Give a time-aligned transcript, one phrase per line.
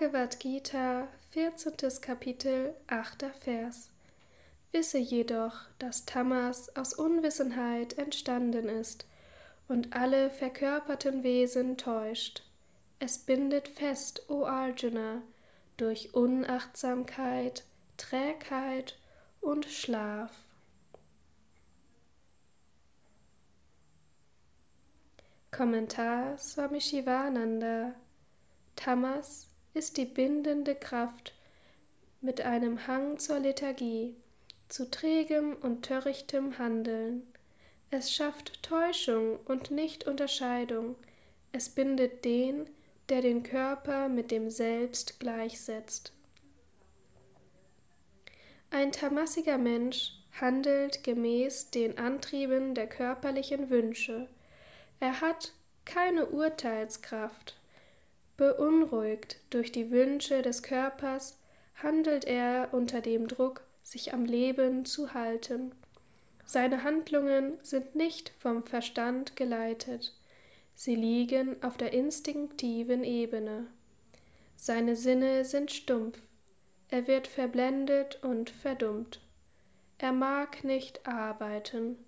[0.00, 2.00] Bhagavad Gita, 14.
[2.00, 3.22] Kapitel, 8.
[3.38, 3.90] Vers.
[4.72, 9.04] Wisse jedoch, dass Tamas aus Unwissenheit entstanden ist
[9.68, 12.44] und alle verkörperten Wesen täuscht.
[12.98, 15.20] Es bindet fest, o Arjuna,
[15.76, 17.64] durch Unachtsamkeit,
[17.98, 18.98] Trägheit
[19.42, 20.32] und Schlaf.
[25.50, 27.92] Kommentar Swami Shivananda
[28.76, 31.34] Tamas ist die bindende Kraft
[32.20, 34.14] mit einem Hang zur Lethargie,
[34.68, 37.26] zu trägem und törichtem Handeln.
[37.90, 40.96] Es schafft Täuschung und nicht Unterscheidung.
[41.52, 42.68] Es bindet den,
[43.08, 46.12] der den Körper mit dem Selbst gleichsetzt.
[48.70, 54.28] Ein tamassiger Mensch handelt gemäß den Antrieben der körperlichen Wünsche.
[55.00, 55.52] Er hat
[55.84, 57.59] keine Urteilskraft,
[58.40, 61.38] Beunruhigt durch die Wünsche des Körpers
[61.74, 65.72] handelt er unter dem Druck, sich am Leben zu halten.
[66.46, 70.14] Seine Handlungen sind nicht vom Verstand geleitet,
[70.74, 73.66] sie liegen auf der instinktiven Ebene.
[74.56, 76.18] Seine Sinne sind stumpf,
[76.88, 79.20] er wird verblendet und verdummt.
[79.98, 81.98] Er mag nicht arbeiten,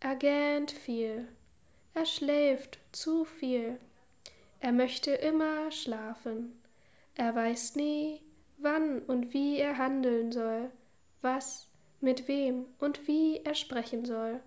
[0.00, 1.28] er gähnt viel,
[1.92, 3.78] er schläft zu viel.
[4.64, 6.58] Er möchte immer schlafen.
[7.16, 8.22] Er weiß nie,
[8.56, 10.70] wann und wie er handeln soll,
[11.20, 11.68] was,
[12.00, 14.40] mit wem und wie er sprechen soll.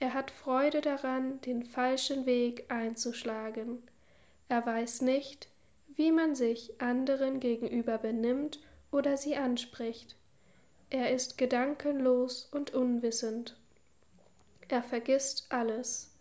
[0.00, 3.82] Er hat Freude daran, den falschen Weg einzuschlagen.
[4.50, 5.48] Er weiß nicht,
[5.96, 8.60] wie man sich anderen gegenüber benimmt
[8.92, 10.14] oder sie anspricht.
[10.90, 13.56] Er ist gedankenlos und unwissend.
[14.68, 16.14] Er vergisst alles.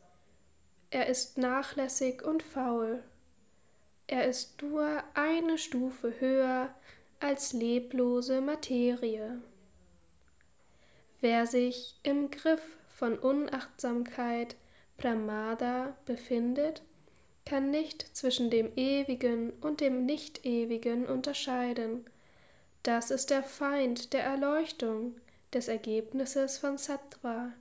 [0.91, 3.03] Er ist nachlässig und faul.
[4.07, 6.73] Er ist nur eine Stufe höher
[7.19, 9.41] als leblose Materie.
[11.19, 14.55] Wer sich im Griff von Unachtsamkeit
[14.97, 16.83] Pramada befindet,
[17.45, 22.05] kann nicht zwischen dem Ewigen und dem Nicht-Ewigen unterscheiden.
[22.83, 25.15] Das ist der Feind der Erleuchtung,
[25.53, 27.51] des Ergebnisses von Sattva.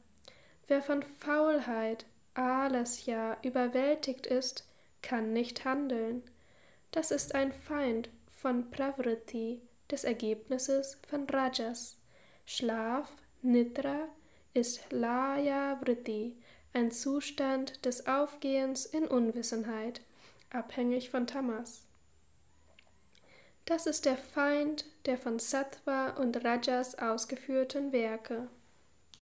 [0.67, 4.67] Wer von Faulheit, Alasya überwältigt ist,
[5.03, 6.23] kann nicht handeln.
[6.97, 8.09] Das ist ein Feind
[8.41, 11.99] von Pravriti, des Ergebnisses von Rajas.
[12.47, 14.09] Schlaf, Nidra,
[14.55, 16.39] ist Laya Vritti,
[16.73, 20.01] ein Zustand des Aufgehens in Unwissenheit,
[20.49, 21.85] abhängig von Tamas.
[23.67, 28.49] Das ist der Feind der von Sattva und Rajas ausgeführten Werke.